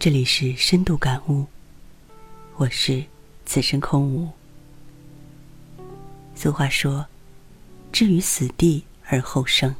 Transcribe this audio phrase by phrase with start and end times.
[0.00, 1.44] 这里是深度感悟，
[2.56, 3.04] 我是
[3.44, 4.30] 此生空无。
[6.34, 7.06] 俗话说
[7.92, 9.76] ：“置于死地而后生”，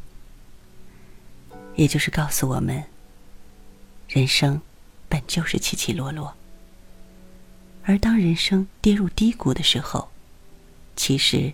[1.74, 2.84] 也就是告诉我们，
[4.10, 4.60] 人生
[5.08, 6.36] 本就是起起落落，
[7.84, 10.10] 而当人生跌入低谷的时候，
[10.96, 11.50] 其实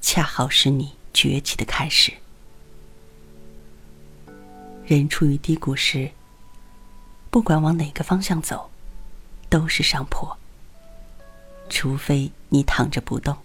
[0.00, 2.12] 恰好是你崛起的开始。
[4.84, 6.10] 人处于低谷时，
[7.38, 8.68] 不管往哪个方向走，
[9.48, 10.36] 都是上坡。
[11.68, 13.36] 除非你躺着不动。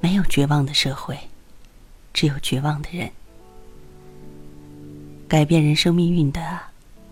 [0.00, 1.16] 没有绝望的社会，
[2.12, 3.12] 只有绝望的人。
[5.28, 6.58] 改变人生命运的，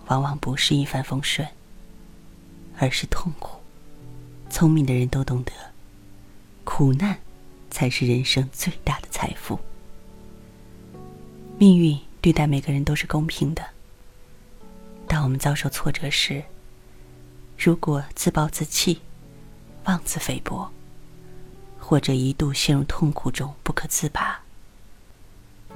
[0.06, 1.46] 往往不是一帆风顺，
[2.76, 3.60] 而是痛苦。
[4.50, 5.52] 聪明的人都懂得，
[6.64, 7.16] 苦难
[7.70, 9.56] 才是人生最大的财富。
[11.56, 13.64] 命运对待每个人都是公平的。
[15.20, 16.42] 当我们遭受挫折时，
[17.58, 19.02] 如果自暴自弃、
[19.84, 20.72] 妄自菲薄，
[21.78, 24.40] 或者一度陷入痛苦中不可自拔，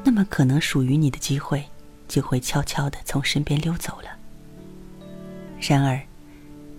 [0.03, 1.63] 那么可能属于你的机会
[2.09, 4.09] 就会悄悄的从身边溜走了。
[5.61, 6.01] 然而，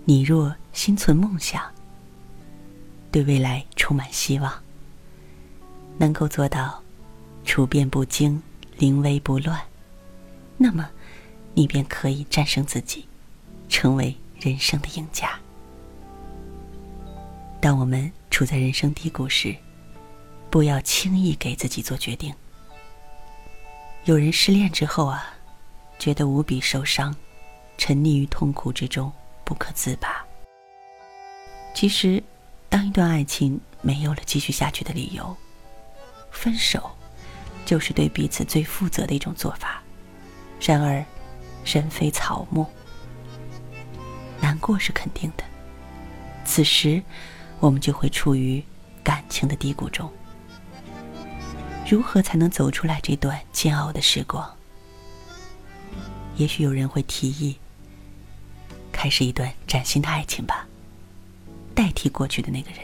[0.04, 1.62] 你若心存梦想，
[3.12, 4.52] 对未来充满希望，
[5.98, 6.82] 能够做到
[7.44, 8.42] 处变不惊、
[8.76, 9.56] 临危不乱，
[10.56, 10.90] 那么。
[11.56, 13.08] 你便可以战胜自己，
[13.66, 15.30] 成为人生的赢家。
[17.62, 19.56] 当我们处在人生低谷时，
[20.50, 22.32] 不要轻易给自己做决定。
[24.04, 25.34] 有人失恋之后啊，
[25.98, 27.16] 觉得无比受伤，
[27.78, 29.10] 沉溺于痛苦之中
[29.42, 30.22] 不可自拔。
[31.74, 32.22] 其实，
[32.68, 35.34] 当一段爱情没有了继续下去的理由，
[36.30, 36.90] 分手
[37.64, 39.82] 就是对彼此最负责的一种做法。
[40.60, 41.02] 然而，
[41.66, 42.64] 人非草木，
[44.40, 45.44] 难过是肯定的。
[46.44, 47.02] 此时，
[47.58, 48.62] 我们就会处于
[49.02, 50.10] 感情的低谷中。
[51.88, 54.48] 如何才能走出来这段煎熬的时光？
[56.36, 57.58] 也许有人会提议，
[58.92, 60.66] 开始一段崭新的爱情吧，
[61.74, 62.80] 代替过去的那个人。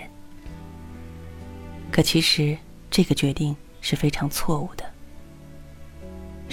[1.90, 2.58] 可其实，
[2.90, 4.91] 这个决定是非常错误的。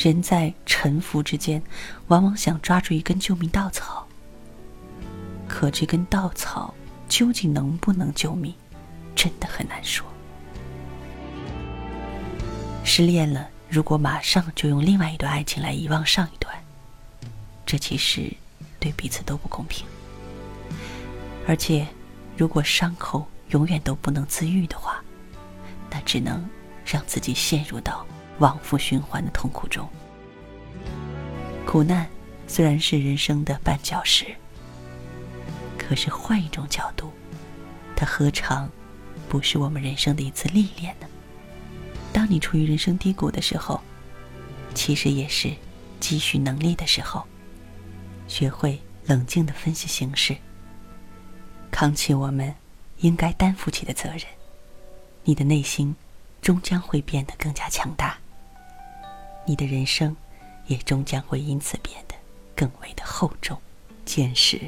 [0.01, 1.61] 人在沉浮之间，
[2.07, 4.07] 往往想抓住一根救命稻草。
[5.45, 6.73] 可这根稻草
[7.09, 8.53] 究竟能不能救命，
[9.13, 10.05] 真的很难说。
[12.85, 16.55] 失恋了，如果马上就用另外一段爱情来遗忘上一段，
[17.65, 18.31] 这其实
[18.79, 19.85] 对彼此都不公平。
[21.45, 21.85] 而且，
[22.37, 25.03] 如果伤口永远都不能自愈的话，
[25.91, 26.49] 那只能
[26.85, 28.05] 让自己陷入到。
[28.39, 29.87] 往复循环的痛苦中，
[31.65, 32.07] 苦难
[32.47, 34.25] 虽然是人生的绊脚石，
[35.77, 37.11] 可是换一种角度，
[37.95, 38.69] 它何尝
[39.27, 41.07] 不是我们人生的一次历练呢？
[42.11, 43.79] 当你处于人生低谷的时候，
[44.73, 45.53] 其实也是
[45.99, 47.23] 积蓄能力的时候，
[48.27, 50.35] 学会冷静的分析形势，
[51.69, 52.55] 扛起我们
[52.99, 54.21] 应该担负起的责任，
[55.23, 55.95] 你的内心
[56.41, 58.18] 终将会变得更加强大。
[59.49, 60.15] 你的人生，
[60.67, 62.13] 也终将会因此变得
[62.55, 63.59] 更为的厚重、
[64.05, 64.61] 坚实。